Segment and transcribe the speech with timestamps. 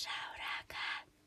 [0.00, 1.17] Ciao raga, spero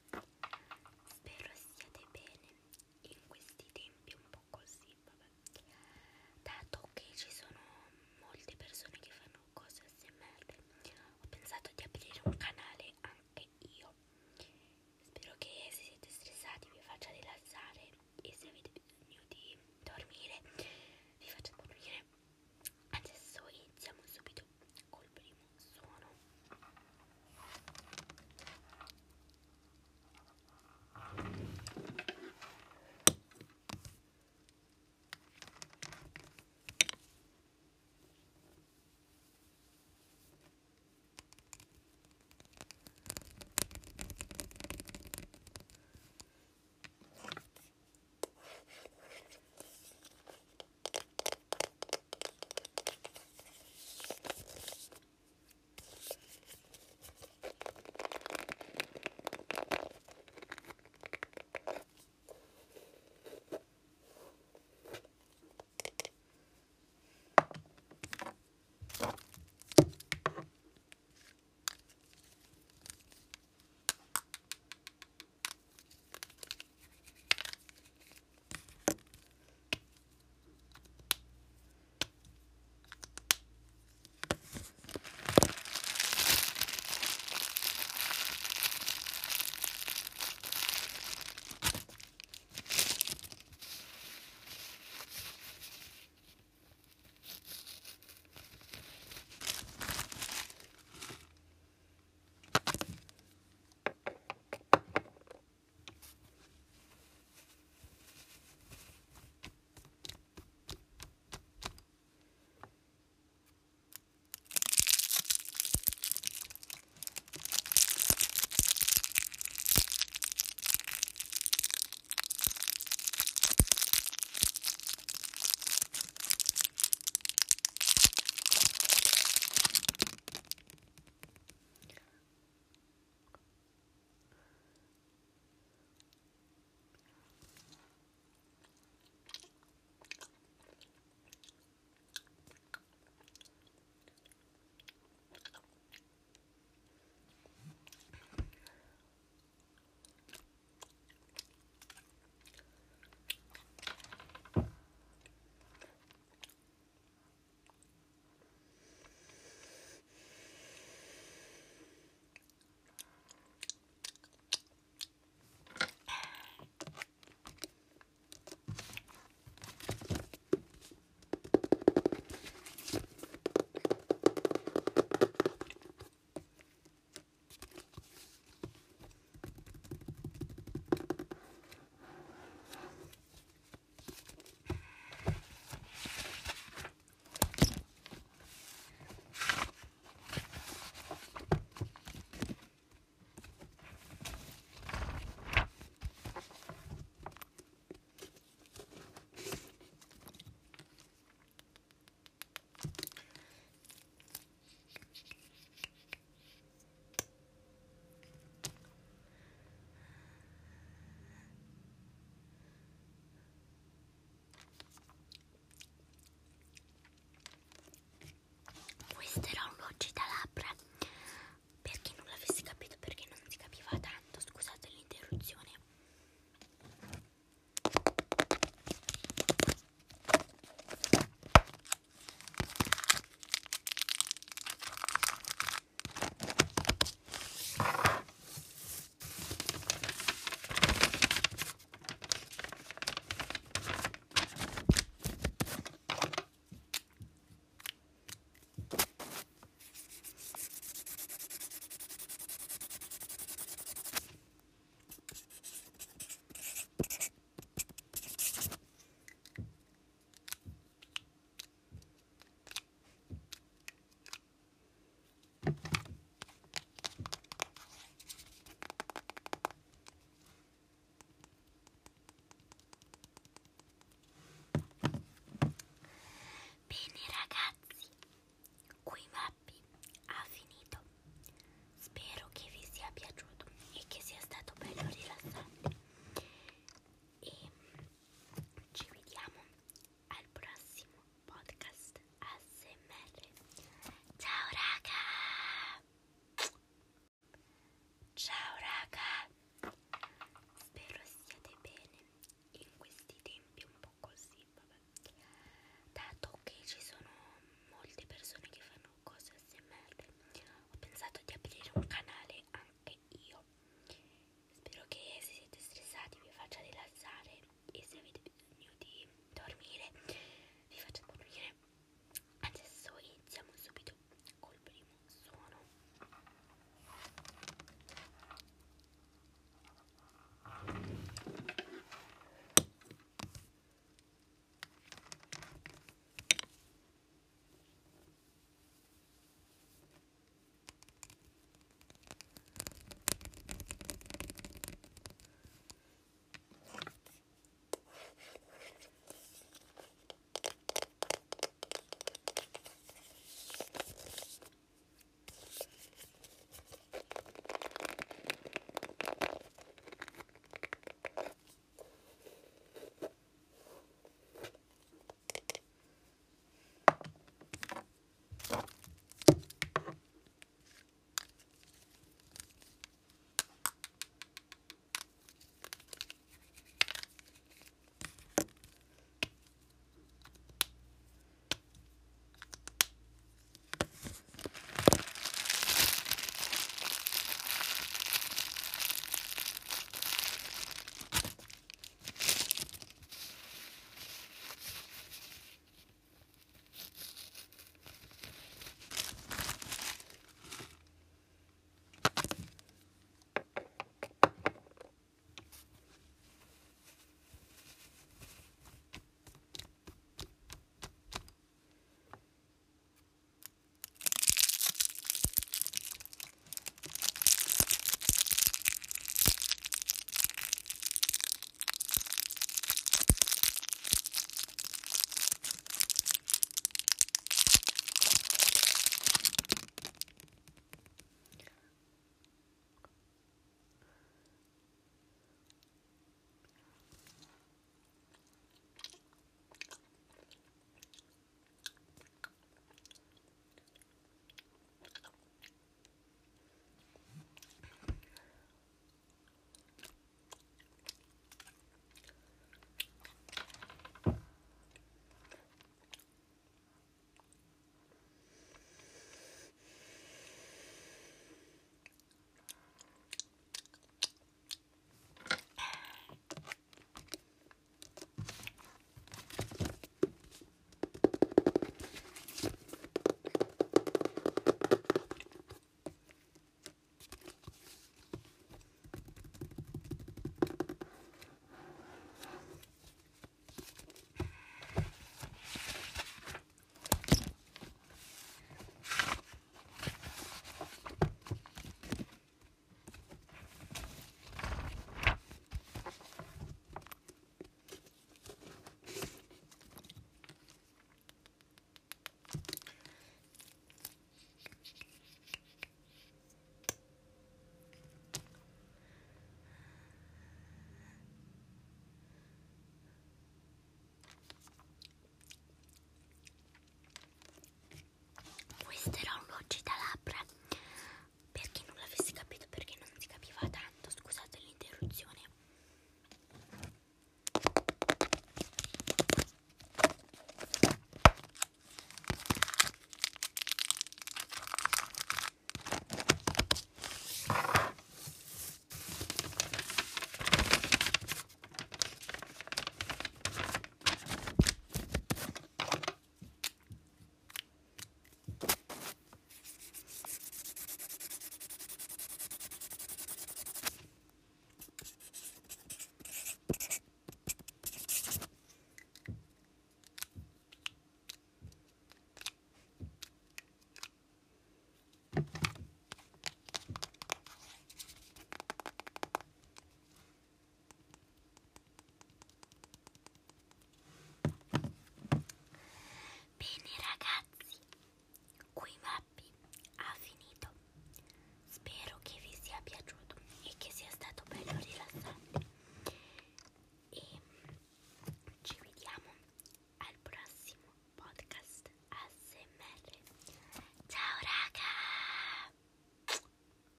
[519.05, 519.40] restaurant.